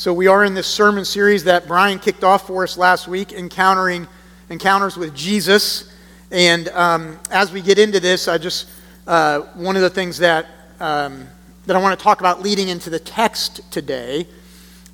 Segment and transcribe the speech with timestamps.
[0.00, 3.34] So we are in this sermon series that Brian kicked off for us last week,
[3.34, 4.08] encountering
[4.48, 5.94] encounters with Jesus.
[6.30, 8.70] And um, as we get into this, I just
[9.06, 10.46] uh, one of the things that
[10.80, 11.28] um,
[11.66, 14.26] that I want to talk about leading into the text today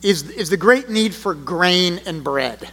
[0.03, 2.69] is is the great need for grain and bread.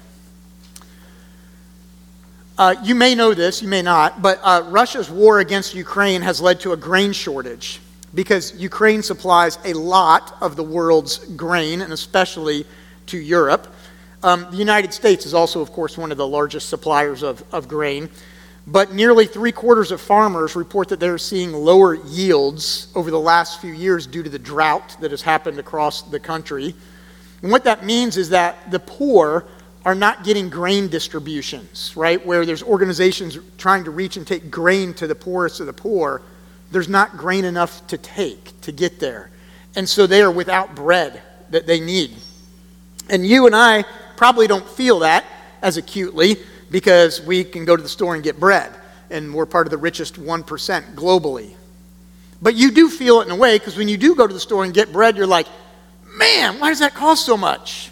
[2.57, 6.41] Uh, you may know this, you may not, but uh, Russia's war against Ukraine has
[6.41, 7.79] led to a grain shortage
[8.13, 12.65] because Ukraine supplies a lot of the world's grain, and especially
[13.07, 13.67] to Europe.
[14.21, 17.67] Um, the United States is also, of course, one of the largest suppliers of, of
[17.67, 18.09] grain.
[18.65, 23.59] But nearly three quarters of farmers report that they're seeing lower yields over the last
[23.59, 26.73] few years due to the drought that has happened across the country.
[27.41, 29.45] And what that means is that the poor
[29.83, 32.25] are not getting grain distributions, right?
[32.25, 36.21] Where there's organizations trying to reach and take grain to the poorest of the poor
[36.73, 39.29] there's not grain enough to take to get there.
[39.75, 42.15] And so they are without bread that they need.
[43.09, 43.85] And you and I
[44.17, 45.23] probably don't feel that
[45.61, 46.37] as acutely
[46.71, 48.73] because we can go to the store and get bread,
[49.11, 51.53] and we're part of the richest 1% globally.
[52.41, 54.39] But you do feel it in a way because when you do go to the
[54.39, 55.47] store and get bread, you're like,
[56.17, 57.91] man, why does that cost so much?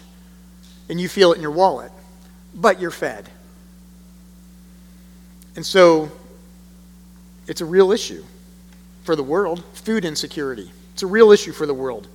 [0.88, 1.92] And you feel it in your wallet,
[2.52, 3.28] but you're fed.
[5.54, 6.10] And so
[7.46, 8.24] it's a real issue
[9.02, 10.70] for the world food insecurity.
[10.94, 12.08] It's a real issue for the world.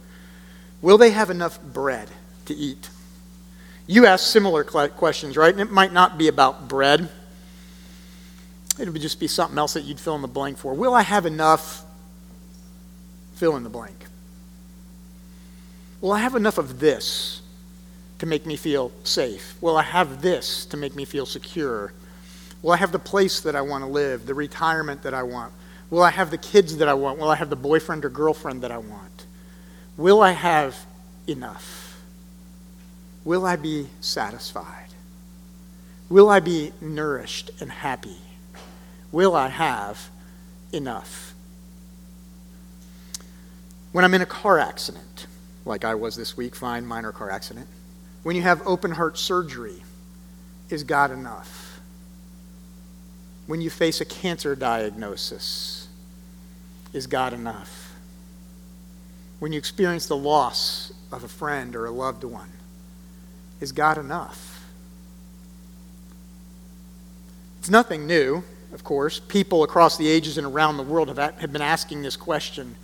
[0.81, 2.09] Will they have enough bread
[2.45, 2.89] to eat?
[3.87, 5.51] You ask similar questions, right?
[5.51, 7.09] And it might not be about bread.
[8.79, 10.73] It would just be something else that you'd fill in the blank for.
[10.73, 11.83] Will I have enough?
[13.35, 14.05] Fill in the blank.
[16.01, 17.41] Will I have enough of this
[18.19, 19.55] to make me feel safe?
[19.61, 21.93] Will I have this to make me feel secure?
[22.61, 25.53] Will I have the place that I want to live, the retirement that I want?
[25.89, 27.19] Will I have the kids that I want?
[27.19, 29.25] Will I have the boyfriend or girlfriend that I want?
[29.95, 30.85] Will I have
[31.27, 32.01] enough?
[33.23, 34.89] Will I be satisfied?
[36.09, 38.17] Will I be nourished and happy?
[39.11, 40.09] Will I have
[40.71, 41.33] enough?
[43.91, 45.27] When I'm in a car accident,
[45.65, 47.67] like I was this week, fine, minor car accident,
[48.23, 49.83] when you have open heart surgery,
[50.69, 51.66] is God enough?
[53.47, 55.87] When you face a cancer diagnosis,
[56.93, 57.95] is God enough?
[59.39, 62.51] When you experience the loss of a friend or a loved one,
[63.61, 64.65] is God enough?
[67.59, 68.43] It's nothing new,
[68.73, 69.19] of course.
[69.19, 72.75] People across the ages and around the world have, have been asking this question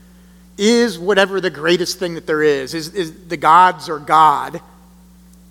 [0.57, 4.61] Is whatever the greatest thing that there is, is, is the gods or God,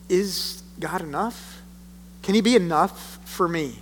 [0.08, 1.60] is God enough?
[2.22, 3.78] Can He be enough for me?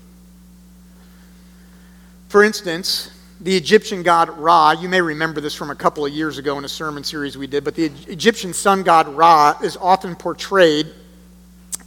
[2.30, 3.10] For instance,
[3.40, 6.64] the Egyptian god Ra, you may remember this from a couple of years ago in
[6.64, 10.86] a sermon series we did, but the Egyptian sun god Ra is often portrayed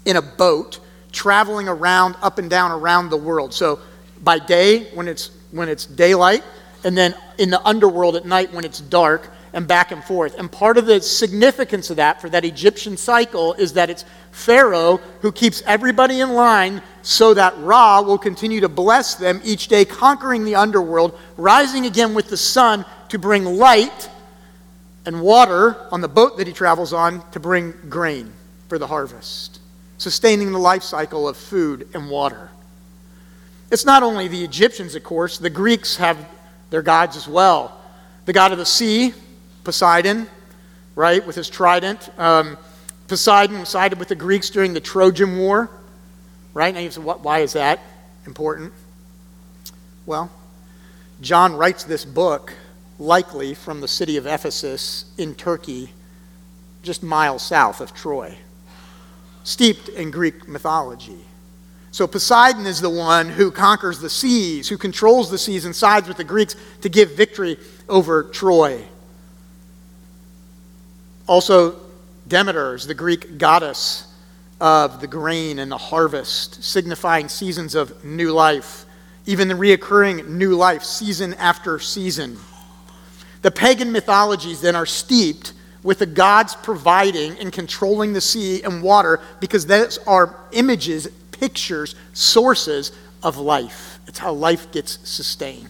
[0.04, 0.82] in a boat
[1.14, 3.54] traveling around, up and down around the world.
[3.54, 3.80] So
[4.22, 6.44] by day, when it's, when it's daylight,
[6.84, 10.38] and then in the underworld at night when it's dark, and back and forth.
[10.38, 14.98] And part of the significance of that for that Egyptian cycle is that it's Pharaoh
[15.22, 19.86] who keeps everybody in line so that Ra will continue to bless them each day,
[19.86, 24.10] conquering the underworld, rising again with the sun to bring light
[25.06, 28.34] and water on the boat that he travels on to bring grain
[28.70, 29.60] for the harvest,
[29.98, 32.50] sustaining the life cycle of food and water.
[33.70, 36.18] It's not only the Egyptians, of course, the Greeks have
[36.70, 37.80] their gods as well.
[38.26, 39.14] The god of the sea,
[39.64, 40.28] Poseidon,
[40.96, 42.10] right, with his trident.
[42.18, 42.58] Um,
[43.08, 45.70] Poseidon sided with the Greeks during the Trojan War,
[46.54, 46.74] right?
[46.74, 47.80] Now you say, what, why is that
[48.26, 48.74] important?
[50.06, 50.32] Well,
[51.22, 52.54] John writes this book
[53.00, 55.92] likely from the city of Ephesus in Turkey,
[56.82, 58.38] just miles south of Troy,
[59.44, 61.20] steeped in Greek mythology.
[61.92, 66.08] So Poseidon is the one who conquers the seas, who controls the seas and sides
[66.08, 67.58] with the Greeks to give victory
[67.88, 68.84] over Troy.
[71.28, 71.80] Also,
[72.28, 74.08] Demeter is the Greek goddess
[74.60, 78.86] of the grain and the harvest, signifying seasons of new life,
[79.26, 82.38] even the reoccurring new life, season after season.
[83.42, 85.54] The pagan mythologies then are steeped
[85.84, 91.96] with the gods providing and controlling the sea and water because those are images, pictures,
[92.14, 94.00] sources of life.
[94.08, 95.70] It's how life gets sustained.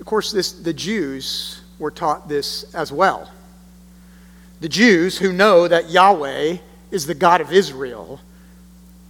[0.00, 3.30] Of course, this, the Jews were taught this as well.
[4.60, 6.58] The Jews who know that Yahweh
[6.90, 8.20] is the God of Israel,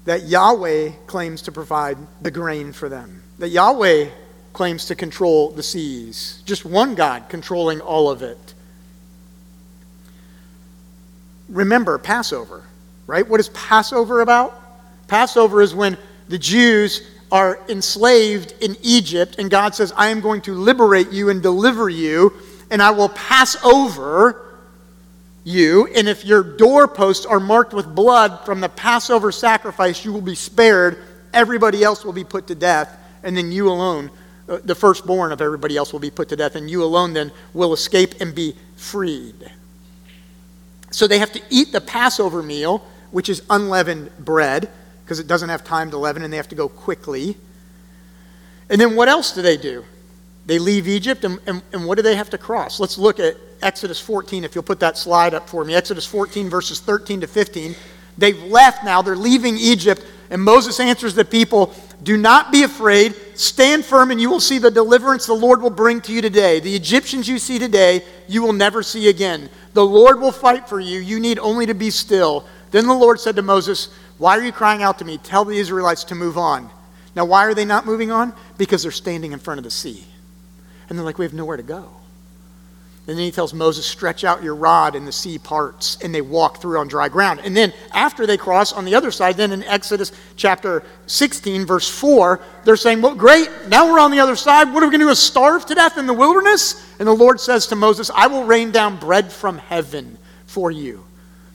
[0.05, 4.09] that Yahweh claims to provide the grain for them, that Yahweh
[4.53, 8.55] claims to control the seas, just one God controlling all of it.
[11.49, 12.63] remember Passover,
[13.07, 13.27] right?
[13.27, 14.61] What is Passover about?
[15.09, 15.97] Passover is when
[16.29, 21.31] the Jews are enslaved in Egypt, and God says, I am going to liberate you
[21.31, 22.33] and deliver you,
[22.71, 24.45] and I will pass over
[25.45, 25.87] you.
[25.95, 30.35] And if your doorposts are marked with blood from the Passover sacrifice, you will be
[30.35, 31.03] spared.
[31.33, 34.11] Everybody else will be put to death, and then you alone,
[34.49, 37.33] uh, the firstborn of everybody else, will be put to death, and you alone then
[37.55, 39.51] will escape and be freed.
[40.91, 44.71] So they have to eat the Passover meal, which is unleavened bread
[45.05, 47.37] because it doesn't have time to leaven and they have to go quickly.
[48.69, 49.85] And then what else do they do?
[50.49, 52.81] They leave Egypt, and, and, and, what do they have to cross?
[52.81, 55.75] Let's look at Exodus 14, if you'll put that slide up for me.
[55.75, 57.75] Exodus 14, verses 13 to 15.
[58.17, 63.15] They've left now, they're leaving Egypt, and Moses answers the people Do not be afraid,
[63.35, 66.61] stand firm, and you will see the deliverance the Lord will bring to you today.
[66.61, 69.51] The Egyptians you see today, you will never see again.
[69.75, 72.47] The Lord will fight for you, you need only to be still.
[72.71, 75.19] Then the Lord said to Moses, why are you crying out to me?
[75.19, 76.71] Tell the Israelites to move on.
[77.15, 78.33] Now, why are they not moving on?
[78.57, 80.07] Because they're standing in front of the sea.
[80.89, 81.91] And they're like, we have nowhere to go.
[83.07, 86.21] And then he tells Moses, stretch out your rod, and the sea parts, and they
[86.21, 87.41] walk through on dry ground.
[87.43, 91.89] And then after they cross on the other side, then in Exodus chapter 16, verse
[91.89, 94.71] 4, they're saying, well, great, now we're on the other side.
[94.75, 95.11] What are we going to do?
[95.11, 96.87] Is starve to death in the wilderness?
[96.99, 101.03] And the Lord says to Moses, I will rain down bread from heaven for you.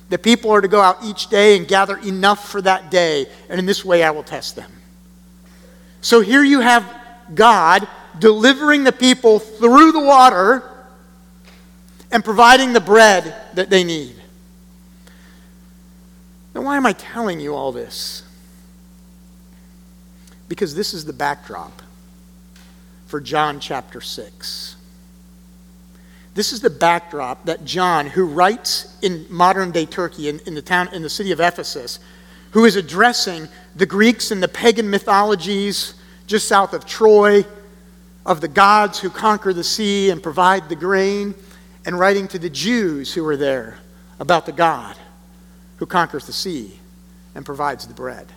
[0.10, 3.60] The people are to go out each day and gather enough for that day, and
[3.60, 4.72] in this way I will test them.
[6.02, 6.84] So here you have
[7.36, 7.88] God
[8.20, 10.70] delivering the people through the water
[12.12, 14.16] and providing the bread that they need.
[16.54, 18.24] Now, why am I telling you all this?
[20.48, 21.82] Because this is the backdrop
[23.08, 24.76] for John chapter 6.
[26.36, 30.62] This is the backdrop that John, who writes in modern day Turkey, in, in, the
[30.62, 32.00] town, in the city of Ephesus,
[32.52, 35.96] who is addressing the Greeks and the pagan mythologies
[36.28, 37.44] just south of Troy,
[38.26, 41.36] of the gods who conquer the sea and provide the grain,
[41.86, 43.78] and writing to the Jews who are there
[44.20, 44.96] about the God
[45.78, 46.80] who conquers the sea
[47.36, 48.28] and provides the bread.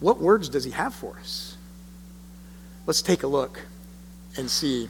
[0.00, 1.56] What words does he have for us?
[2.86, 3.60] Let's take a look
[4.36, 4.88] and see.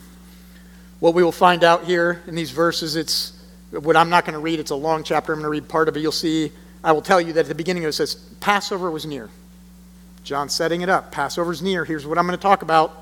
[1.00, 3.38] What we will find out here in these verses, it's
[3.70, 5.32] what I'm not going to read, it's a long chapter.
[5.32, 6.00] I'm going to read part of it.
[6.00, 6.50] You'll see,
[6.82, 9.28] I will tell you that at the beginning it says, Passover was near.
[10.24, 11.12] John setting it up.
[11.12, 11.84] Passover's near.
[11.84, 13.01] Here's what I'm going to talk about.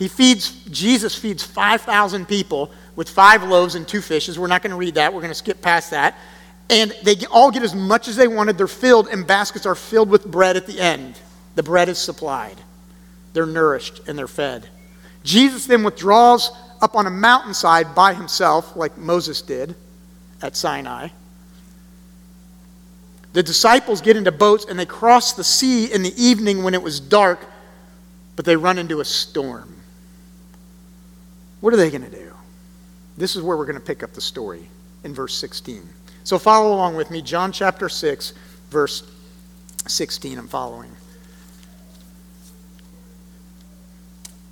[0.00, 4.38] He feeds, Jesus feeds 5,000 people with five loaves and two fishes.
[4.38, 5.12] We're not going to read that.
[5.12, 6.16] We're going to skip past that.
[6.70, 8.56] And they all get as much as they wanted.
[8.56, 11.20] They're filled, and baskets are filled with bread at the end.
[11.54, 12.56] The bread is supplied.
[13.34, 14.70] They're nourished and they're fed.
[15.22, 16.50] Jesus then withdraws
[16.80, 19.74] up on a mountainside by himself, like Moses did
[20.40, 21.08] at Sinai.
[23.34, 26.82] The disciples get into boats and they cross the sea in the evening when it
[26.82, 27.44] was dark,
[28.34, 29.76] but they run into a storm.
[31.60, 32.32] What are they going to do?
[33.16, 34.68] This is where we're going to pick up the story
[35.04, 35.88] in verse 16.
[36.24, 37.22] So follow along with me.
[37.22, 38.32] John chapter 6,
[38.70, 39.10] verse
[39.86, 40.38] 16.
[40.38, 40.90] I'm following.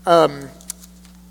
[0.06, 0.48] Um,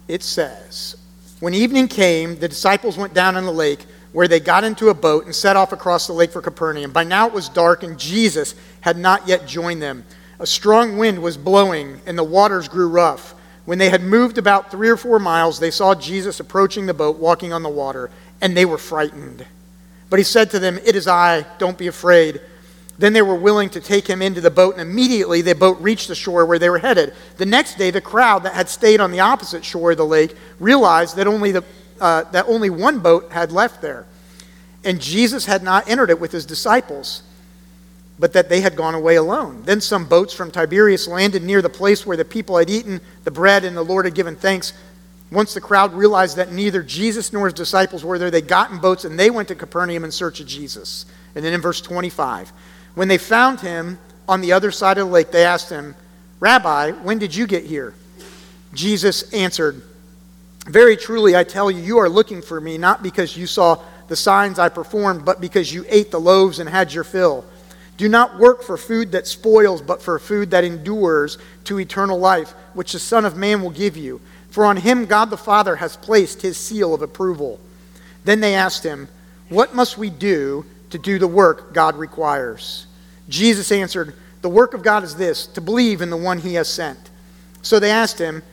[0.08, 0.96] it says,
[1.40, 4.94] When evening came, the disciples went down on the lake, where they got into a
[4.94, 6.92] boat and set off across the lake for Capernaum.
[6.92, 10.06] By now it was dark, and Jesus had not yet joined them.
[10.40, 13.34] A strong wind was blowing, and the waters grew rough.
[13.68, 17.18] When they had moved about three or four miles, they saw Jesus approaching the boat,
[17.18, 18.10] walking on the water,
[18.40, 19.46] and they were frightened.
[20.10, 22.40] But he said to them, It is I, don't be afraid.
[22.98, 26.08] Then they were willing to take him into the boat, and immediately the boat reached
[26.08, 27.14] the shore where they were headed.
[27.36, 30.34] The next day, the crowd that had stayed on the opposite shore of the lake
[30.62, 31.66] realized that only, the,
[32.00, 34.06] uh, that only one boat had left there.
[34.86, 37.22] And Jesus had not entered it with his disciples,
[38.20, 39.62] but that they had gone away alone.
[39.64, 43.32] Then some boats from Tiberias landed near the place where the people had eaten the
[43.32, 44.74] bread and the Lord had given thanks.
[45.32, 48.80] Once the crowd realized that neither Jesus nor his disciples were there, they got in
[48.80, 51.06] boats and they went to Capernaum in search of Jesus.
[51.36, 52.52] And then in verse 25,
[52.96, 55.96] when they found him on the other side of the lake, they asked him,
[56.40, 57.94] Rabbi, when did you get here?
[58.74, 59.82] Jesus answered,
[60.66, 64.16] Very truly, I tell you, you are looking for me not because you saw the
[64.16, 67.46] signs I performed, but because you ate the loaves and had your fill.
[67.98, 72.52] Do not work for food that spoils, but for food that endures to eternal life,
[72.74, 74.22] which the Son of Man will give you.
[74.52, 77.60] For on him God the Father has placed his seal of approval.
[78.24, 79.08] Then they asked him,
[79.50, 82.86] What must we do to do the work God requires?
[83.30, 86.70] Jesus answered, The work of God is this, to believe in the one he has
[86.70, 87.10] sent.
[87.64, 88.44] So they asked him,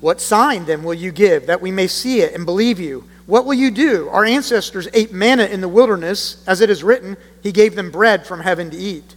[0.00, 3.04] What sign then will you give that we may see it and believe you?
[3.26, 4.08] What will you do?
[4.08, 8.26] Our ancestors ate manna in the wilderness, as it is written, He gave them bread
[8.26, 9.14] from heaven to eat.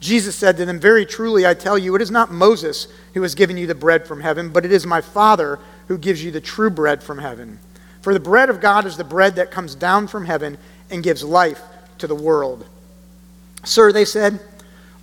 [0.00, 3.34] Jesus said to them, Very truly, I tell you, it is not Moses who has
[3.34, 6.40] given you the bread from heaven, but it is my Father who gives you the
[6.40, 7.58] true bread from heaven.
[8.02, 10.58] For the bread of God is the bread that comes down from heaven
[10.90, 11.60] and gives life
[11.98, 12.66] to the world.
[13.64, 14.40] Sir, they said,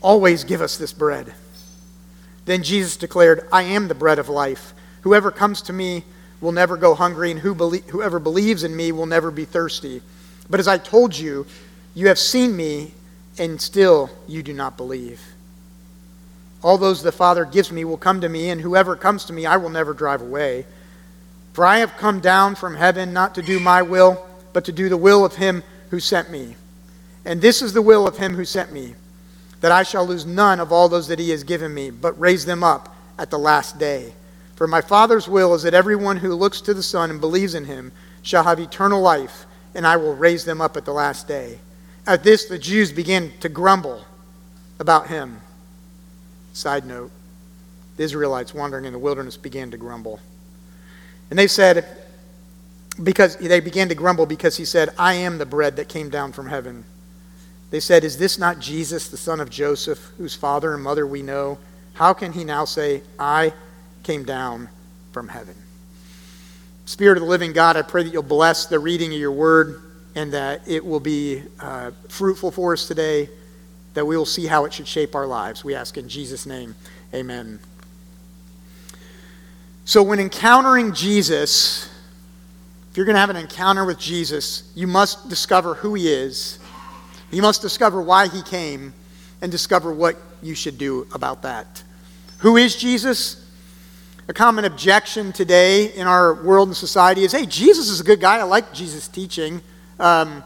[0.02, 1.34] always give us this bread.
[2.46, 4.74] Then Jesus declared, I am the bread of life.
[5.02, 6.04] Whoever comes to me
[6.42, 10.02] will never go hungry, and whoever believes in me will never be thirsty.
[10.50, 11.46] But as I told you,
[11.94, 12.94] you have seen me,
[13.38, 15.22] and still you do not believe.
[16.62, 19.46] All those the Father gives me will come to me, and whoever comes to me
[19.46, 20.66] I will never drive away.
[21.54, 24.90] For I have come down from heaven not to do my will, but to do
[24.90, 26.56] the will of him who sent me.
[27.24, 28.96] And this is the will of him who sent me,
[29.62, 32.46] that I shall lose none of all those that he has given me, but raise
[32.46, 34.14] them up at the last day.
[34.56, 37.66] For my Father's will is that everyone who looks to the Son and believes in
[37.66, 41.60] him shall have eternal life, and I will raise them up at the last day.
[42.08, 44.06] At this, the Jews began to grumble
[44.80, 45.42] about him.
[46.54, 47.12] Side note
[47.98, 50.20] the Israelites wandering in the wilderness began to grumble.
[51.30, 51.86] And they said,
[53.02, 56.32] because they began to grumble because he said, I am the bread that came down
[56.32, 56.86] from heaven.
[57.72, 61.22] They said, Is this not Jesus, the son of Joseph, whose father and mother we
[61.22, 61.58] know?
[61.94, 63.54] How can he now say, I
[64.06, 64.70] came down
[65.12, 65.56] from heaven?
[66.86, 69.82] Spirit of the living God, I pray that you'll bless the reading of your word
[70.16, 73.28] and that it will be uh, fruitful for us today,
[73.96, 75.64] that we will see how it should shape our lives.
[75.64, 76.76] We ask in Jesus' name,
[77.14, 77.60] amen.
[79.84, 81.90] So, when encountering Jesus,
[82.92, 86.60] if you're going to have an encounter with Jesus, you must discover who he is.
[87.32, 88.94] You must discover why he came
[89.42, 91.84] and discover what you should do about that.
[92.40, 93.45] Who is Jesus?
[94.28, 98.20] A common objection today in our world and society is hey, Jesus is a good
[98.20, 98.38] guy.
[98.38, 99.62] I like Jesus' teaching.
[100.00, 100.44] Um,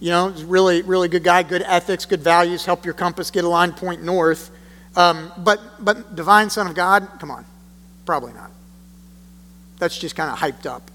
[0.00, 3.76] you know, really, really good guy, good ethics, good values, help your compass get aligned,
[3.76, 4.50] point north.
[4.94, 7.46] Um, but, but divine Son of God, come on,
[8.04, 8.50] probably not.
[9.78, 10.90] That's just kind of hyped up.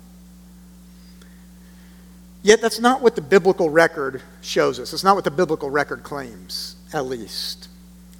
[2.44, 4.94] Yet that's not what the biblical record shows us.
[4.94, 7.68] It's not what the biblical record claims, at least.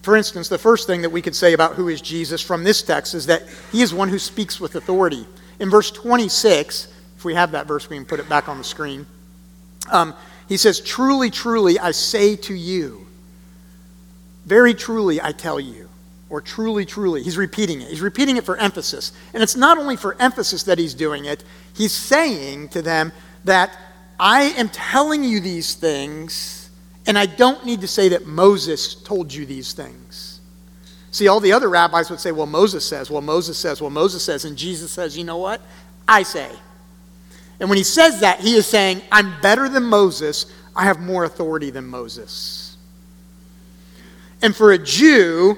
[0.02, 2.82] For instance, the first thing that we could say about who is Jesus from this
[2.82, 5.26] text is that he is one who speaks with authority.
[5.60, 8.64] In verse 26, if we have that verse, we can put it back on the
[8.64, 9.06] screen.
[9.92, 10.16] Um,
[10.48, 13.06] he says, Truly, truly, I say to you,
[14.46, 15.88] very truly, I tell you,
[16.30, 17.22] or truly, truly.
[17.22, 17.90] He's repeating it.
[17.90, 19.12] He's repeating it for emphasis.
[19.34, 21.44] And it's not only for emphasis that he's doing it,
[21.76, 23.12] he's saying to them
[23.44, 23.78] that
[24.20, 26.61] I am telling you these things,
[27.08, 30.40] and I don't need to say that Moses told you these things.
[31.12, 34.24] See, all the other rabbis would say, well, Moses says, well, Moses says, well, Moses
[34.24, 35.62] says, and Jesus says, you know what?
[36.08, 36.50] I say.
[37.60, 41.26] And when he says that, he is saying, I'm better than Moses, I have more
[41.26, 42.78] authority than Moses.
[44.42, 45.58] And for a Jew,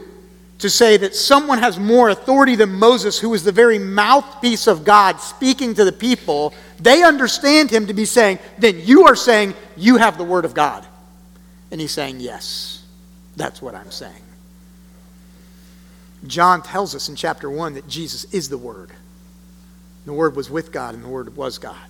[0.59, 4.83] to say that someone has more authority than Moses, who is the very mouthpiece of
[4.83, 9.53] God speaking to the people, they understand him to be saying, then you are saying
[9.75, 10.85] you have the Word of God.
[11.73, 12.83] And he's saying, yes,
[13.35, 14.21] that's what I'm saying.
[16.27, 18.91] John tells us in chapter 1 that Jesus is the Word.
[20.05, 21.87] The Word was with God, and the Word was God.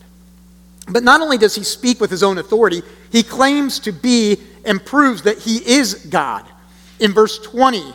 [0.88, 4.84] But not only does he speak with his own authority, he claims to be and
[4.84, 6.46] proves that he is God.
[7.02, 7.94] In verse 20,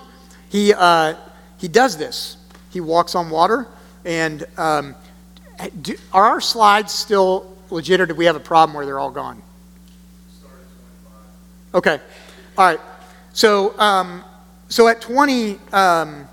[0.51, 1.15] he, uh,
[1.57, 2.37] he does this.
[2.69, 3.67] He walks on water.
[4.05, 4.95] And um,
[5.81, 9.11] do, are our slides still legit, or do we have a problem where they're all
[9.11, 9.43] gone?
[11.75, 12.01] Okay.
[12.57, 12.81] All right.
[13.33, 14.25] So, um,
[14.69, 16.29] so at 20, um,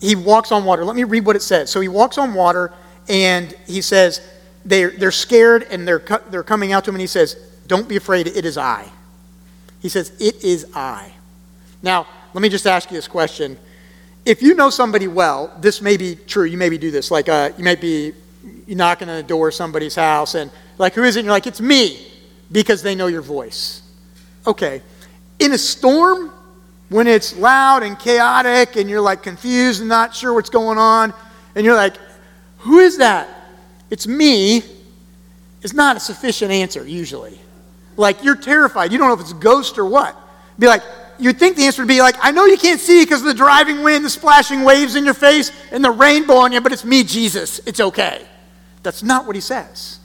[0.00, 0.84] he walks on water.
[0.84, 1.70] Let me read what it says.
[1.70, 2.72] So he walks on water,
[3.08, 4.20] and he says,
[4.64, 7.96] they're, they're scared, and they're, they're coming out to him, and he says, Don't be
[7.96, 8.90] afraid, it is I.
[9.80, 11.12] He says, It is I.
[11.82, 13.56] Now, let me just ask you this question.
[14.24, 16.44] If you know somebody well, this may be true.
[16.44, 17.10] You maybe do this.
[17.10, 18.12] Like, uh, you might be
[18.66, 21.20] knocking on the door of somebody's house, and like, who is it?
[21.20, 22.10] And you're like, it's me,
[22.50, 23.82] because they know your voice.
[24.46, 24.82] Okay.
[25.38, 26.32] In a storm,
[26.88, 31.12] when it's loud and chaotic, and you're like confused and not sure what's going on,
[31.54, 31.96] and you're like,
[32.58, 33.28] who is that?
[33.90, 34.62] It's me.
[35.62, 37.38] It's not a sufficient answer, usually.
[37.96, 38.92] Like, you're terrified.
[38.92, 40.16] You don't know if it's a ghost or what.
[40.58, 40.82] Be like,
[41.18, 43.34] you'd think the answer would be like, I know you can't see because of the
[43.34, 46.84] driving wind, the splashing waves in your face, and the rainbow on you, but it's
[46.84, 47.60] me, Jesus.
[47.66, 48.26] It's okay.
[48.82, 50.00] That's not what he says.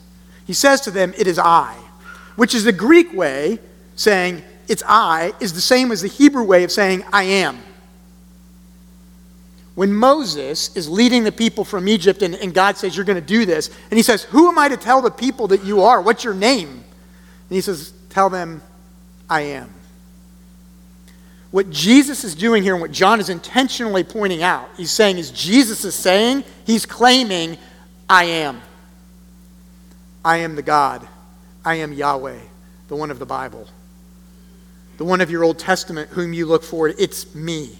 [0.46, 1.76] He says to them, It is I,
[2.36, 3.58] which is the Greek way
[4.00, 7.58] saying, It's I, is the same as the Hebrew way of saying, I am.
[9.74, 13.26] when Moses is leading the people from Egypt and, and God says, You're going to
[13.26, 16.00] do this, and he says, Who am I to tell the people that you are?
[16.00, 16.68] What's your name?
[16.68, 16.84] And
[17.56, 18.62] he says, Tell them,
[19.28, 19.72] I am.
[21.50, 25.30] What Jesus is doing here and what John is intentionally pointing out, he's saying is
[25.30, 27.58] Jesus is saying, he's claiming,
[28.08, 28.62] I am.
[30.24, 31.06] I am the God.
[31.64, 32.38] I am Yahweh,
[32.88, 33.66] the one of the Bible.
[35.00, 36.86] The one of your Old Testament whom you look for.
[36.86, 37.78] It's me.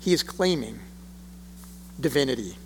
[0.00, 0.80] He is claiming
[2.00, 2.56] divinity.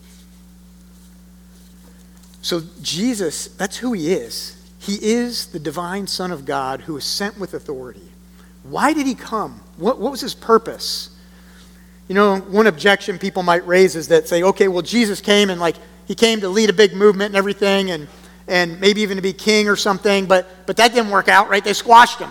[2.40, 4.56] So, Jesus, that's who he is.
[4.78, 8.08] He is the divine Son of God who is sent with authority.
[8.62, 9.60] Why did he come?
[9.76, 11.14] What, what was his purpose?
[12.08, 15.60] You know, one objection people might raise is that say, okay, well, Jesus came and
[15.60, 18.08] like he came to lead a big movement and everything and,
[18.48, 21.62] and maybe even to be king or something, but, but that didn't work out, right?
[21.62, 22.30] They squashed him.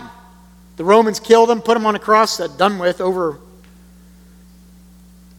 [0.76, 3.38] The Romans killed him, put him on a cross, said, done with, over.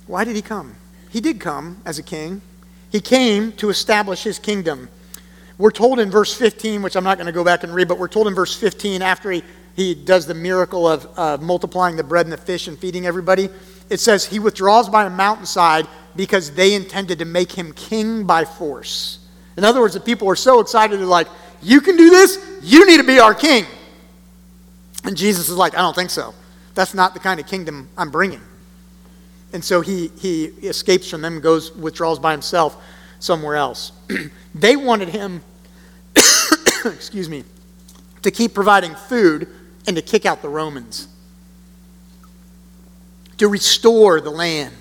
[0.08, 0.76] Why did he come?
[1.10, 2.42] He did come as a king.
[2.92, 4.90] He came to establish his kingdom.
[5.58, 8.00] We're told in verse 15, which I'm not going to go back and read, but
[8.00, 9.44] we're told in verse 15 after he
[9.80, 13.48] he does the miracle of uh, multiplying the bread and the fish and feeding everybody.
[13.90, 18.44] It says he withdraws by a mountainside because they intended to make him king by
[18.44, 19.20] force.
[19.60, 21.28] In other words, the people were so excited, they're like,
[21.62, 22.40] You can do this?
[22.62, 23.66] You need to be our king.
[25.04, 26.34] And Jesus is like, I don't think so.
[26.76, 28.40] That's not the kind of kingdom I'm bringing.
[29.52, 32.82] And so he, he escapes from them, goes, withdraws by himself
[33.20, 33.92] somewhere else.
[34.56, 35.42] they wanted him,
[36.86, 37.44] excuse me,
[38.22, 39.50] to keep providing food
[39.88, 41.10] and to kick out the Romans,
[43.40, 44.74] to restore the land.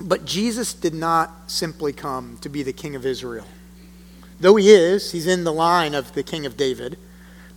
[0.00, 3.46] But Jesus did not simply come to be the king of Israel.
[4.40, 6.96] Though he is, he's in the line of the king of David.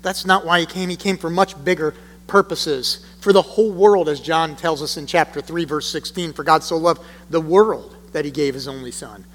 [0.02, 0.90] That's not why he came.
[0.90, 1.94] He came for much bigger
[2.26, 6.34] purposes, for the whole world, as John tells us in chapter 3, verse 16.
[6.34, 9.26] For God so loved the world that he gave his only son.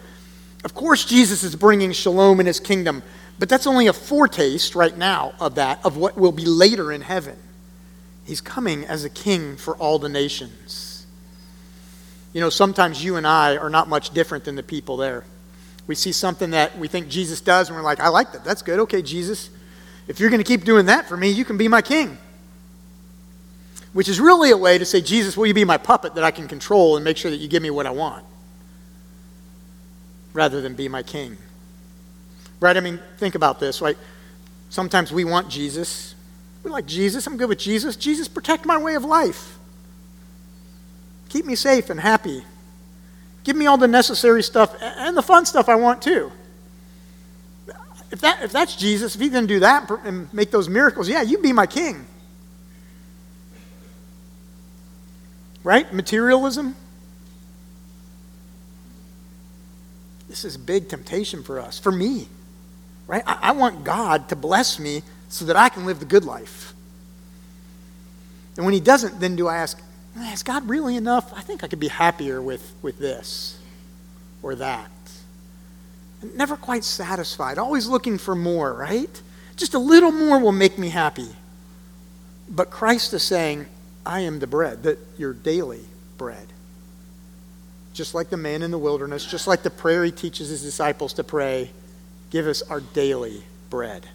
[0.65, 3.05] Of course, Jesus is bringing shalom in his kingdom,
[3.39, 7.03] but that's only a foretaste right now of that, of what will be later in
[7.03, 7.37] heaven.
[8.25, 10.86] He's coming as a king for all the nations.
[12.33, 15.25] You know, sometimes you and I are not much different than the people there.
[15.87, 18.45] We see something that we think Jesus does, and we're like, I like that.
[18.45, 18.81] That's good.
[18.81, 19.51] Okay, Jesus.
[20.09, 22.19] If you're going to keep doing that for me, you can be my king.
[23.93, 26.31] Which is really a way to say, Jesus, will you be my puppet that I
[26.31, 28.25] can control and make sure that you give me what I want?
[30.35, 31.39] Rather than be my king.
[32.61, 32.77] Right?
[32.77, 33.97] I mean, think about this, right?
[34.69, 36.15] Sometimes we want Jesus.
[36.63, 37.27] We're like Jesus.
[37.27, 37.97] I'm good with Jesus.
[37.97, 39.56] Jesus, protect my way of life.
[41.29, 42.45] Keep me safe and happy.
[43.45, 46.33] Give me all the necessary stuff and the fun stuff I want too.
[48.11, 51.23] If, that, if that's Jesus, if he can do that and make those miracles, yeah,
[51.23, 52.07] you be my king.
[55.65, 55.93] Right?
[55.93, 56.77] Materialism.
[60.29, 62.29] This is a big temptation for us, for me
[63.07, 63.23] right?
[63.27, 66.75] I, I want God to bless me so that I can live the good life.
[68.57, 69.81] And when He doesn't, then do I ask,
[70.25, 71.33] is God really enough?
[71.35, 73.59] I think I could be happier with, with this
[74.43, 74.91] or that.
[76.23, 79.23] And never quite satisfied, always looking for more, right?
[79.57, 81.29] Just a little more will make me happy.
[82.49, 83.67] But Christ is saying,
[84.05, 85.85] I am the bread, that your daily
[86.17, 86.47] bread.
[87.93, 91.13] Just like the man in the wilderness, just like the prayer he teaches his disciples
[91.15, 91.71] to pray,
[92.31, 94.07] Give us our daily bread.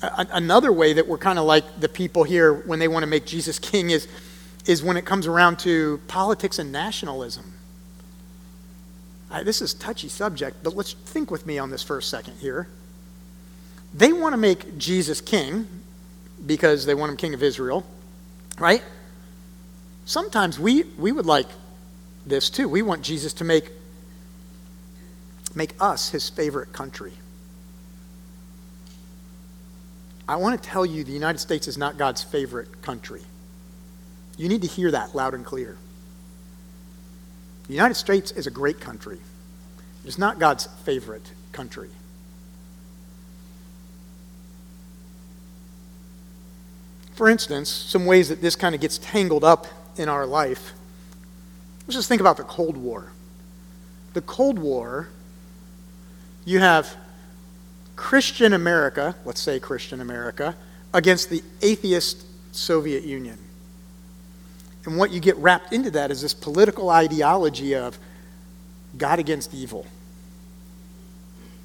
[0.00, 3.26] Another way that we're kind of like the people here when they want to make
[3.26, 4.06] Jesus king is,
[4.66, 7.54] is when it comes around to politics and nationalism.
[9.42, 12.34] this is a touchy subject, but let's think with me on this for a second
[12.38, 12.68] here.
[13.92, 15.66] They want to make Jesus king
[16.46, 17.84] because they want him king of Israel,
[18.58, 18.82] right?
[20.04, 21.48] Sometimes we, we would like
[22.24, 22.68] this too.
[22.68, 23.70] We want Jesus to make
[25.54, 27.12] make us his favorite country.
[30.28, 33.22] I want to tell you the United States is not God's favorite country.
[34.36, 35.76] You need to hear that loud and clear.
[37.66, 39.18] The United States is a great country.
[40.04, 41.90] It is not God's favorite country.
[47.14, 50.72] For instance, some ways that this kind of gets tangled up in our life.
[51.86, 53.10] Let's just think about the Cold War.
[54.12, 55.08] The Cold War
[56.48, 56.96] you have
[57.98, 60.54] Christian America, let's say Christian America,
[60.94, 63.36] against the atheist Soviet Union.
[64.86, 67.98] And what you get wrapped into that is this political ideology of
[68.96, 69.84] God against evil,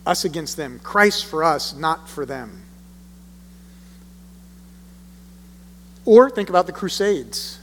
[0.07, 2.63] us against them, Christ for us, not for them.
[6.03, 7.59] Or think about the Crusades.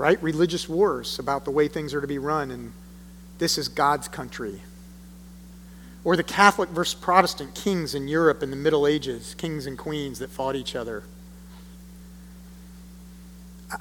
[0.00, 0.22] right?
[0.22, 2.72] Religious wars about the way things are to be run, and
[3.38, 4.62] this is God's country.
[6.02, 10.18] Or the Catholic versus Protestant kings in Europe in the Middle Ages, kings and queens
[10.18, 11.04] that fought each other.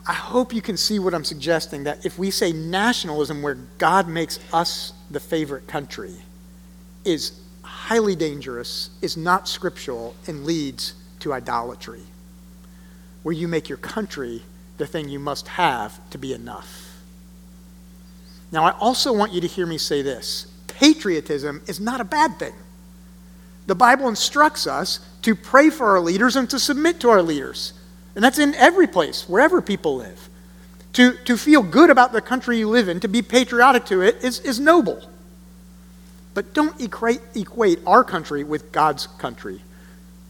[0.07, 4.07] I hope you can see what I'm suggesting that if we say nationalism, where God
[4.07, 6.13] makes us the favorite country,
[7.05, 12.03] is highly dangerous, is not scriptural, and leads to idolatry,
[13.23, 14.43] where you make your country
[14.77, 17.01] the thing you must have to be enough.
[18.51, 20.47] Now, I also want you to hear me say this
[20.79, 22.53] patriotism is not a bad thing.
[23.67, 27.73] The Bible instructs us to pray for our leaders and to submit to our leaders.
[28.15, 30.29] And that's in every place, wherever people live.
[30.93, 34.23] To, to feel good about the country you live in, to be patriotic to it,
[34.23, 35.03] is, is noble.
[36.33, 39.61] But don't equate, equate our country with God's country.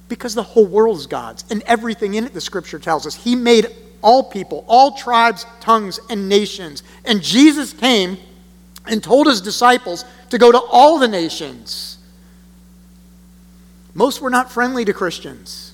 [0.07, 1.45] Because the whole world is God's.
[1.51, 3.13] And everything in it, the scripture tells us.
[3.13, 3.67] He made
[4.01, 6.81] all people, all tribes, tongues, and nations.
[7.05, 8.17] And Jesus came
[8.88, 11.97] and told his disciples to go to all the nations.
[13.93, 15.73] Most were not friendly to Christians.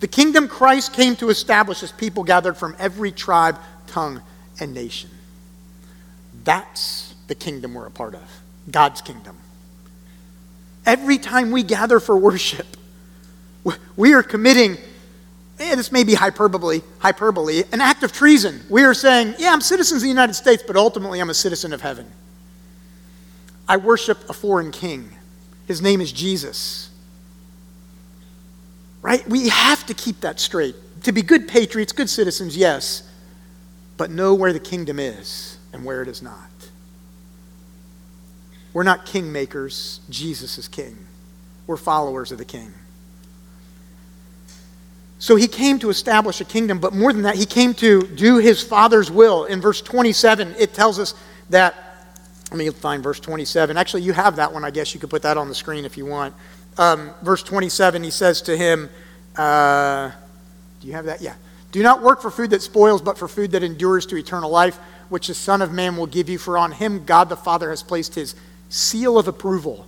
[0.00, 4.22] The kingdom Christ came to establish as people gathered from every tribe, tongue,
[4.60, 5.10] and nation.
[6.44, 9.36] That's the kingdom we're a part of God's kingdom.
[10.84, 12.66] Every time we gather for worship,
[13.96, 14.76] we are committing,
[15.58, 18.60] eh, this may be hyperbole, hyperbole, an act of treason.
[18.70, 21.72] We are saying, yeah, I'm citizens of the United States, but ultimately I'm a citizen
[21.72, 22.06] of heaven.
[23.68, 25.10] I worship a foreign king.
[25.66, 26.90] His name is Jesus.
[29.02, 29.26] Right?
[29.28, 30.74] We have to keep that straight.
[31.04, 33.08] To be good patriots, good citizens, yes,
[33.96, 36.50] but know where the kingdom is and where it is not.
[38.72, 41.06] We're not kingmakers, Jesus is king.
[41.66, 42.74] We're followers of the king.
[45.18, 48.36] So he came to establish a kingdom, but more than that, he came to do
[48.36, 49.44] his father's will.
[49.44, 51.14] In verse 27, it tells us
[51.50, 51.85] that,
[52.50, 53.76] let me find verse 27.
[53.76, 54.64] Actually, you have that one.
[54.64, 56.34] I guess you could put that on the screen if you want
[56.78, 58.90] um, verse 27, he says to him,
[59.36, 60.10] uh,
[60.80, 61.20] Do you have that?
[61.20, 61.34] Yeah.
[61.72, 64.76] Do not work for food that spoils, but for food that endures to eternal life,
[65.08, 67.82] which the Son of Man will give you, for on him God the Father has
[67.82, 68.34] placed his
[68.68, 69.86] seal of approval.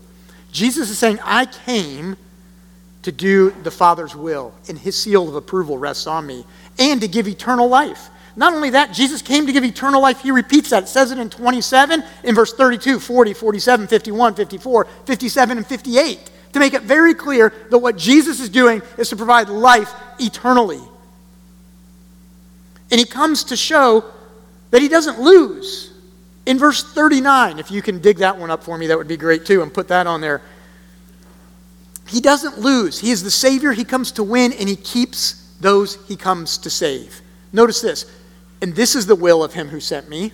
[0.52, 2.16] Jesus is saying, I came
[3.02, 6.44] to do the Father's will, and his seal of approval rests on me,
[6.78, 8.10] and to give eternal life.
[8.38, 10.20] Not only that, Jesus came to give eternal life.
[10.20, 10.84] He repeats that.
[10.84, 16.30] It says it in 27, in verse 32, 40, 47, 51, 54, 57, and 58
[16.52, 20.80] to make it very clear that what Jesus is doing is to provide life eternally.
[22.92, 24.04] And he comes to show
[24.70, 25.92] that he doesn't lose.
[26.46, 29.16] In verse 39, if you can dig that one up for me, that would be
[29.16, 30.42] great too, and put that on there.
[32.06, 33.00] He doesn't lose.
[33.00, 33.72] He is the Savior.
[33.72, 37.20] He comes to win, and he keeps those he comes to save.
[37.52, 38.06] Notice this.
[38.60, 40.32] And this is the will of him who sent me,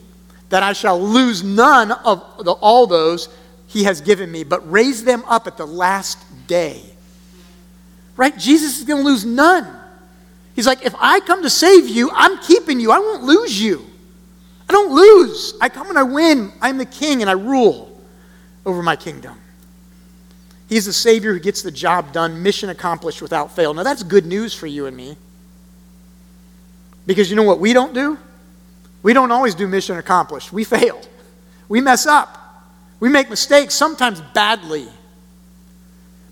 [0.48, 3.28] that I shall lose none of the, all those
[3.66, 6.82] he has given me, but raise them up at the last day.
[8.16, 8.36] Right?
[8.38, 9.80] Jesus is going to lose none.
[10.54, 12.92] He's like, if I come to save you, I'm keeping you.
[12.92, 13.84] I won't lose you.
[14.68, 15.54] I don't lose.
[15.60, 16.52] I come and I win.
[16.62, 18.00] I'm the king and I rule
[18.64, 19.38] over my kingdom.
[20.68, 23.74] He's the Savior who gets the job done, mission accomplished without fail.
[23.74, 25.16] Now, that's good news for you and me.
[27.06, 28.18] Because you know what we don't do?
[29.02, 30.52] We don't always do mission accomplished.
[30.52, 31.00] We fail,
[31.68, 32.40] we mess up.
[33.00, 34.88] We make mistakes, sometimes badly.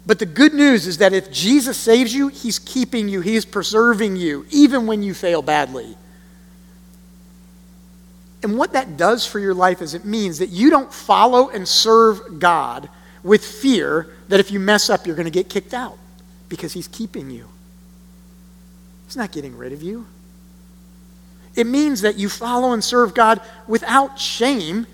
[0.06, 4.16] But the good news is that if Jesus saves you, He's keeping you, He's preserving
[4.16, 5.96] you, even when you fail badly.
[8.42, 11.68] And what that does for your life is it means that you don't follow and
[11.68, 12.88] serve God
[13.22, 15.98] with fear that if you mess up, you're going to get kicked out
[16.48, 17.48] because He's keeping you.
[19.06, 20.06] He's not getting rid of you.
[21.54, 24.86] It means that you follow and serve God without shame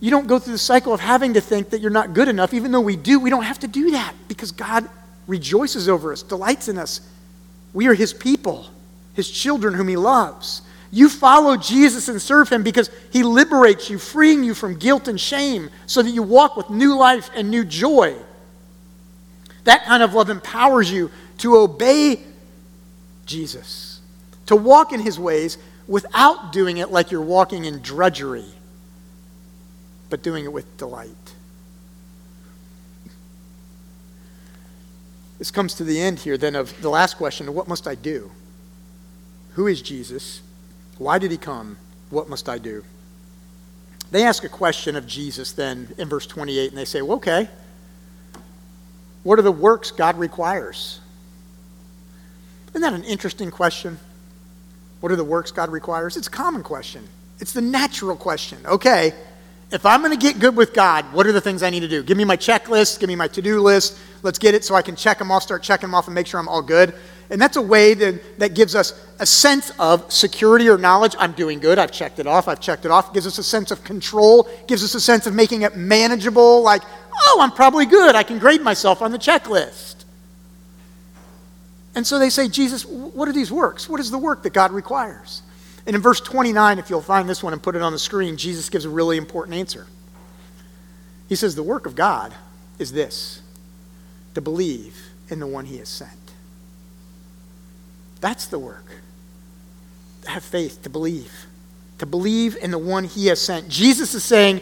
[0.00, 2.54] you don't go through the cycle of having to think that you're not good enough,
[2.54, 3.20] even though we do.
[3.20, 4.88] We don't have to do that because God
[5.26, 7.02] rejoices over us, delights in us.
[7.74, 8.66] We are His people,
[9.14, 10.62] His children whom He loves.
[10.90, 15.20] You follow Jesus and serve Him because He liberates you, freeing you from guilt and
[15.20, 18.16] shame so that you walk with new life and new joy.
[19.64, 22.24] That kind of love empowers you to obey
[23.26, 24.00] Jesus,
[24.46, 25.58] to walk in His ways
[25.90, 28.46] without doing it like you're walking in drudgery
[30.08, 31.10] but doing it with delight.
[35.38, 38.30] This comes to the end here then of the last question what must I do?
[39.54, 40.42] Who is Jesus?
[40.98, 41.76] Why did he come?
[42.10, 42.84] What must I do?
[44.10, 47.48] They ask a question of Jesus then in verse 28, and they say, well, okay,
[49.22, 51.00] what are the works God requires?
[52.70, 53.98] Isn't that an interesting question?
[55.00, 56.16] What are the works God requires?
[56.16, 57.08] It's a common question.
[57.38, 58.58] It's the natural question.
[58.66, 59.14] Okay,
[59.72, 61.88] if I'm going to get good with God, what are the things I need to
[61.88, 62.02] do?
[62.02, 63.98] Give me my checklist, give me my to do list.
[64.22, 66.26] Let's get it so I can check them off, start checking them off, and make
[66.26, 66.92] sure I'm all good.
[67.30, 71.14] And that's a way that, that gives us a sense of security or knowledge.
[71.18, 71.78] I'm doing good.
[71.78, 72.48] I've checked it off.
[72.48, 73.14] I've checked it off.
[73.14, 74.48] Gives us a sense of control.
[74.66, 76.62] Gives us a sense of making it manageable.
[76.62, 76.82] Like,
[77.14, 78.16] oh, I'm probably good.
[78.16, 79.99] I can grade myself on the checklist.
[81.94, 83.88] And so they say, Jesus, what are these works?
[83.88, 85.42] What is the work that God requires?
[85.86, 88.36] And in verse 29, if you'll find this one and put it on the screen,
[88.36, 89.86] Jesus gives a really important answer.
[91.28, 92.34] He says, The work of God
[92.78, 93.42] is this
[94.34, 96.10] to believe in the one he has sent.
[98.20, 98.86] That's the work.
[100.22, 101.46] To have faith, to believe.
[101.98, 103.68] To believe in the one he has sent.
[103.68, 104.60] Jesus is saying,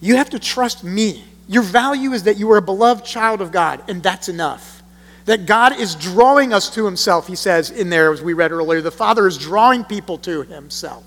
[0.00, 1.24] You have to trust me.
[1.48, 4.82] Your value is that you are a beloved child of God, and that's enough.
[5.24, 8.82] That God is drawing us to himself, he says in there, as we read earlier.
[8.82, 11.04] The Father is drawing people to himself.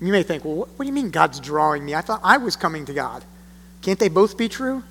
[0.00, 1.94] You may think, well, what do you mean God's drawing me?
[1.94, 3.24] I thought I was coming to God.
[3.82, 4.84] Can't they both be true?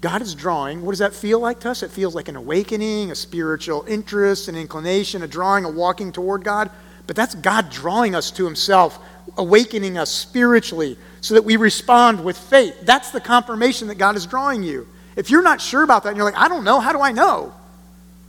[0.00, 0.82] God is drawing.
[0.82, 1.82] What does that feel like to us?
[1.82, 6.44] It feels like an awakening, a spiritual interest, an inclination, a drawing, a walking toward
[6.44, 6.70] God.
[7.06, 8.98] But that's God drawing us to Himself,
[9.38, 12.76] awakening us spiritually so that we respond with faith.
[12.82, 14.86] That's the confirmation that God is drawing you.
[15.16, 17.12] If you're not sure about that and you're like, I don't know, how do I
[17.12, 17.52] know?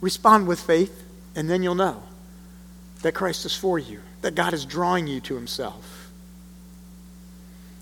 [0.00, 2.02] Respond with faith, and then you'll know
[3.02, 6.10] that Christ is for you, that God is drawing you to himself.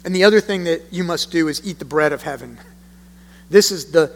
[0.04, 2.58] And the other thing that you must do is eat the bread of heaven.
[3.48, 4.12] This is the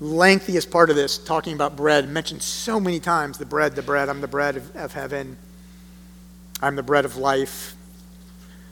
[0.00, 4.08] lengthiest part of this, talking about bread, mentioned so many times the bread, the bread,
[4.08, 5.36] I'm the bread of, of heaven,
[6.62, 7.74] I'm the bread of life.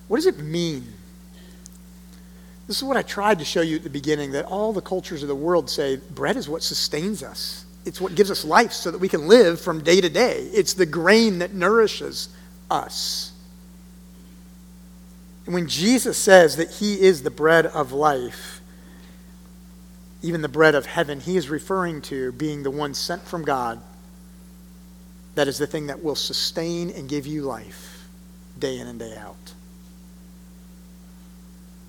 [0.08, 0.94] What does it mean
[2.68, 5.22] this is what I tried to show you at the beginning that all the cultures
[5.22, 7.64] of the world say bread is what sustains us.
[7.86, 10.48] It's what gives us life so that we can live from day to day.
[10.52, 12.28] It's the grain that nourishes
[12.70, 13.32] us.
[15.46, 18.60] And when Jesus says that he is the bread of life,
[20.20, 23.80] even the bread of heaven, he is referring to being the one sent from God
[25.36, 28.08] that is the thing that will sustain and give you life
[28.58, 29.54] day in and day out.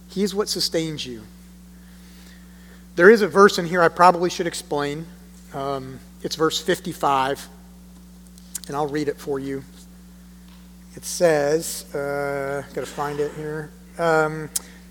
[0.10, 1.24] He is what sustains you.
[2.95, 5.06] There is a verse in here I probably should explain.
[5.54, 7.48] Um, it's verse 55,
[8.67, 9.63] and I'll read it for you.
[10.95, 13.72] It says, uh, got to find it here.
[13.98, 14.50] Um,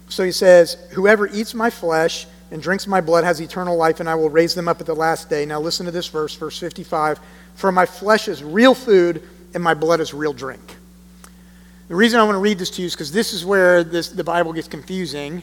[0.09, 4.09] so he says, Whoever eats my flesh and drinks my blood has eternal life, and
[4.09, 5.44] I will raise them up at the last day.
[5.44, 7.20] Now listen to this verse, verse 55.
[7.57, 10.77] For my flesh is real food, and my blood is real drink.
[11.88, 14.11] The reason I want to read this to you is because this is where this,
[14.11, 15.42] the Bible gets confusing,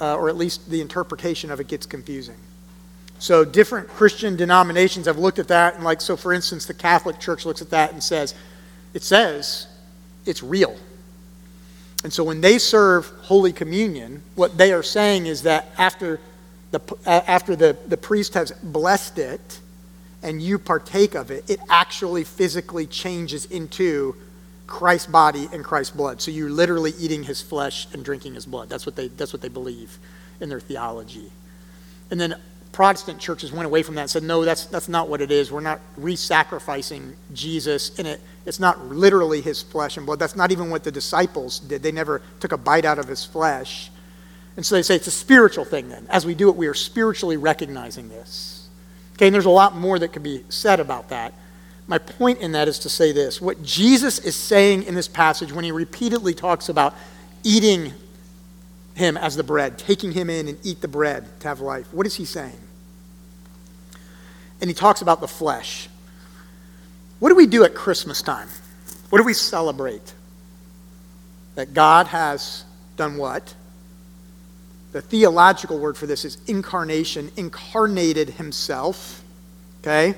[0.00, 2.36] uh, or at least the interpretation of it gets confusing.
[3.18, 7.20] So, different Christian denominations have looked at that, and like, so for instance, the Catholic
[7.20, 8.34] Church looks at that and says,
[8.94, 9.66] it says
[10.24, 10.74] it's real.
[12.02, 16.18] And so, when they serve Holy Communion, what they are saying is that after
[16.70, 19.60] the, after the, the priest has blessed it
[20.22, 24.14] and you partake of it, it actually physically changes into
[24.68, 26.20] Christ's body and Christ's blood.
[26.20, 28.68] So you're literally eating his flesh and drinking his blood.
[28.68, 29.98] That's what they, that's what they believe
[30.40, 31.32] in their theology.
[32.10, 32.36] And then
[32.70, 35.50] Protestant churches went away from that and said, no, that's, that's not what it is.
[35.50, 38.20] We're not re sacrificing Jesus in it.
[38.46, 40.18] It's not literally his flesh and blood.
[40.18, 41.82] That's not even what the disciples did.
[41.82, 43.90] They never took a bite out of his flesh.
[44.56, 46.06] And so they say it's a spiritual thing then.
[46.10, 48.68] As we do it, we are spiritually recognizing this.
[49.14, 51.32] Okay, and there's a lot more that could be said about that.
[51.88, 55.52] My point in that is to say this what Jesus is saying in this passage
[55.52, 56.94] when he repeatedly talks about
[57.42, 57.92] eating
[58.94, 62.06] him as the bread, taking him in and eat the bread to have life, what
[62.06, 62.58] is he saying?
[64.60, 65.88] And he talks about the flesh.
[67.20, 68.48] What do we do at Christmas time?
[69.08, 70.12] What do we celebrate?
[71.54, 72.64] That God has
[72.96, 73.54] done what?
[74.92, 79.22] The theological word for this is incarnation, incarnated himself.
[79.80, 80.16] Okay?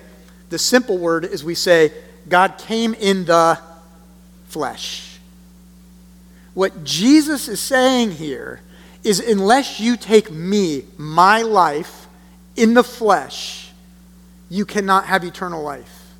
[0.50, 1.92] The simple word is we say,
[2.28, 3.58] God came in the
[4.48, 5.18] flesh.
[6.54, 8.60] What Jesus is saying here
[9.02, 12.06] is unless you take me, my life,
[12.56, 13.70] in the flesh,
[14.50, 16.12] you cannot have eternal life.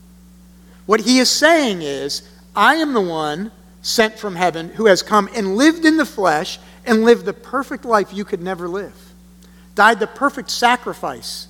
[0.86, 2.22] What he is saying is,
[2.54, 3.50] I am the one
[3.82, 7.84] sent from heaven who has come and lived in the flesh and lived the perfect
[7.84, 8.94] life you could never live,
[9.74, 11.48] died the perfect sacrifice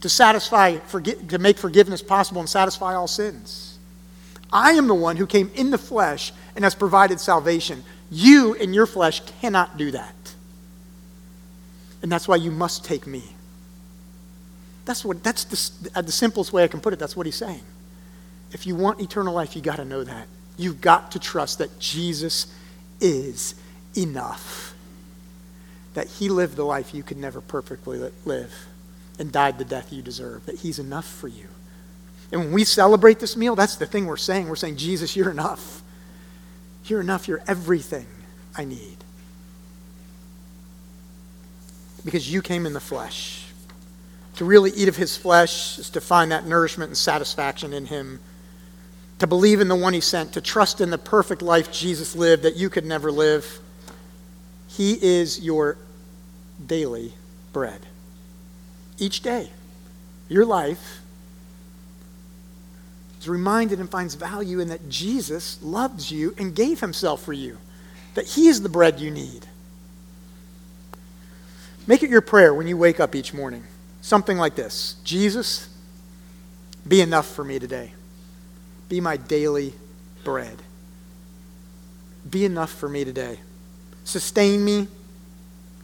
[0.00, 3.78] to satisfy, to make forgiveness possible and satisfy all sins.
[4.52, 7.84] I am the one who came in the flesh and has provided salvation.
[8.10, 10.14] You in your flesh cannot do that.
[12.02, 13.22] And that's why you must take me.
[14.86, 16.98] That's what that's the, uh, the simplest way I can put it.
[16.98, 17.62] That's what he's saying.
[18.52, 20.26] If you want eternal life, you got to know that.
[20.56, 22.52] You've got to trust that Jesus
[23.00, 23.54] is
[23.96, 24.74] enough.
[25.94, 28.52] That he lived the life you could never perfectly live
[29.20, 30.46] and died the death you deserve.
[30.46, 31.46] That he's enough for you.
[32.32, 34.48] And when we celebrate this meal, that's the thing we're saying.
[34.48, 35.82] We're saying, Jesus, you're enough.
[36.86, 37.28] You're enough.
[37.28, 38.06] You're everything
[38.56, 38.96] I need.
[42.04, 43.44] Because you came in the flesh.
[44.36, 48.20] To really eat of his flesh is to find that nourishment and satisfaction in him.
[49.18, 52.44] To believe in the one he sent, to trust in the perfect life Jesus lived
[52.44, 53.60] that you could never live.
[54.68, 55.76] He is your
[56.64, 57.12] daily
[57.52, 57.80] bread.
[59.00, 59.48] Each day,
[60.28, 61.00] your life
[63.18, 67.56] is reminded and finds value in that Jesus loves you and gave himself for you,
[68.14, 69.46] that he is the bread you need.
[71.86, 73.64] Make it your prayer when you wake up each morning.
[74.02, 75.68] Something like this Jesus,
[76.86, 77.92] be enough for me today.
[78.90, 79.72] Be my daily
[80.24, 80.58] bread.
[82.28, 83.38] Be enough for me today.
[84.04, 84.88] Sustain me.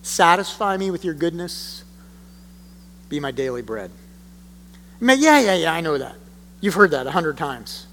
[0.02, 1.82] Satisfy me with your goodness.
[3.08, 3.90] Be my daily bread.
[5.00, 6.16] Yeah, yeah, yeah, I know that.
[6.60, 7.86] You've heard that a hundred times.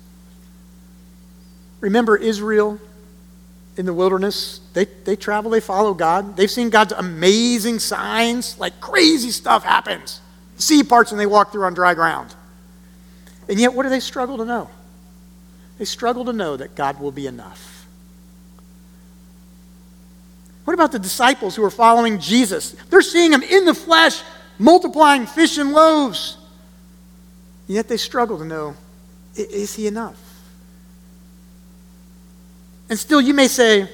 [1.81, 2.79] Remember Israel
[3.75, 4.61] in the wilderness?
[4.73, 6.37] They, they travel, they follow God.
[6.37, 10.21] They've seen God's amazing signs, like crazy stuff happens.
[10.57, 12.33] sea parts and they walk through on dry ground.
[13.49, 14.69] And yet, what do they struggle to know?
[15.77, 17.85] They struggle to know that God will be enough.
[20.63, 22.71] What about the disciples who are following Jesus?
[22.89, 24.21] They're seeing him in the flesh,
[24.57, 26.37] multiplying fish and loaves.
[27.67, 28.75] Yet they struggle to know
[29.35, 30.19] is he enough?
[32.89, 33.89] And still, you may say,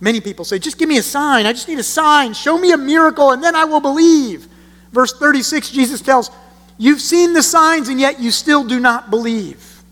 [0.00, 1.44] many people say, just give me a sign.
[1.44, 2.32] I just need a sign.
[2.32, 4.48] Show me a miracle, and then I will believe.
[4.92, 6.30] Verse 36, Jesus tells,
[6.78, 9.82] You've seen the signs, and yet you still do not believe.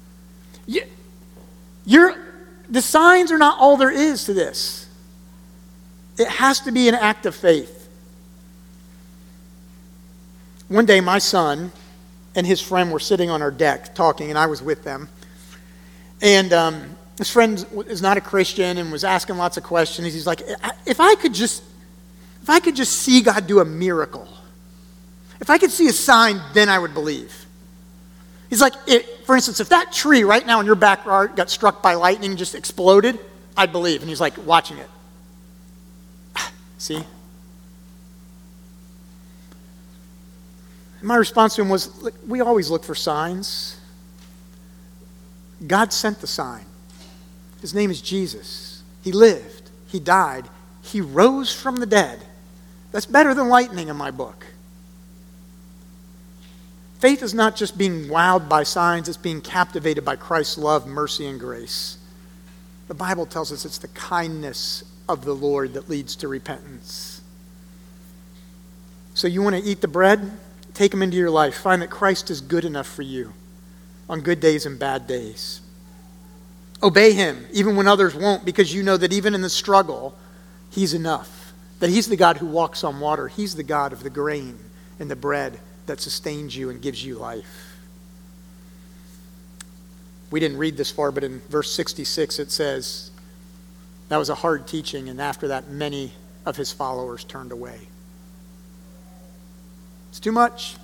[1.86, 2.16] You're,
[2.68, 4.88] the signs are not all there is to this.
[6.18, 7.75] It has to be an act of faith.
[10.68, 11.70] One day, my son,
[12.34, 15.08] and his friend were sitting on our deck talking, and I was with them.
[16.20, 20.12] And um, his friend is not a Christian and was asking lots of questions.
[20.12, 20.42] He's like,
[20.86, 21.62] if I could just,
[22.42, 24.28] if I could just see God do a miracle,
[25.40, 27.46] if I could see a sign, then I would believe.
[28.50, 28.74] He's like,
[29.24, 32.54] for instance, if that tree right now in your backyard got struck by lightning just
[32.54, 33.18] exploded,
[33.56, 34.00] I'd believe.
[34.00, 34.88] And he's like, watching it.
[36.78, 37.02] See?
[41.06, 41.88] My response to him was
[42.26, 43.78] we always look for signs.
[45.64, 46.64] God sent the sign.
[47.60, 48.82] His name is Jesus.
[49.04, 50.46] He lived, He died,
[50.82, 52.18] He rose from the dead.
[52.90, 54.46] That's better than lightning in my book.
[56.98, 61.28] Faith is not just being wowed by signs, it's being captivated by Christ's love, mercy,
[61.28, 61.98] and grace.
[62.88, 67.20] The Bible tells us it's the kindness of the Lord that leads to repentance.
[69.14, 70.32] So, you want to eat the bread?
[70.76, 71.56] Take him into your life.
[71.56, 73.32] Find that Christ is good enough for you
[74.10, 75.62] on good days and bad days.
[76.82, 80.14] Obey him, even when others won't, because you know that even in the struggle,
[80.68, 81.54] he's enough.
[81.80, 84.58] That he's the God who walks on water, he's the God of the grain
[84.98, 87.78] and the bread that sustains you and gives you life.
[90.30, 93.10] We didn't read this far, but in verse 66 it says,
[94.10, 96.12] That was a hard teaching, and after that, many
[96.44, 97.88] of his followers turned away.
[100.16, 100.76] It's too much.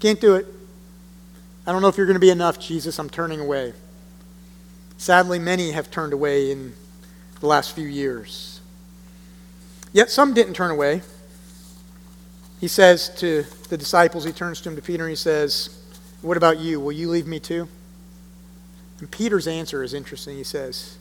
[0.00, 0.44] Can't do it.
[1.68, 2.98] I don't know if you're going to be enough, Jesus.
[2.98, 3.74] I'm turning away.
[4.98, 6.74] Sadly, many have turned away in
[7.38, 8.60] the last few years.
[9.92, 11.02] Yet some didn't turn away.
[12.60, 15.80] He says to the disciples, he turns to him to Peter and he says,
[16.20, 16.80] What about you?
[16.80, 17.68] Will you leave me too?
[18.98, 20.38] And Peter's answer is interesting.
[20.38, 20.98] He says,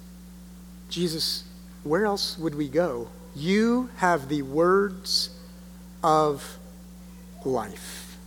[0.88, 1.43] Jesus,
[1.84, 3.08] where else would we go?
[3.36, 5.32] You have the words
[6.04, 6.60] of
[7.45, 8.17] life.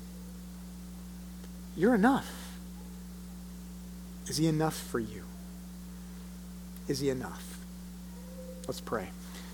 [1.76, 2.30] You're enough.
[4.26, 5.22] Is he enough for you?
[6.86, 7.58] Is he enough?
[8.66, 9.08] Let's pray.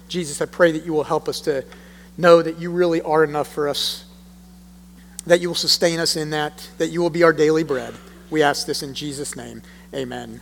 [0.09, 1.65] Jesus, I pray that you will help us to
[2.17, 4.05] know that you really are enough for us,
[5.27, 7.95] that you will sustain us in that, that you will be our daily bread.
[8.31, 9.63] We ask this in Jesus' name.
[9.95, 10.41] Amen.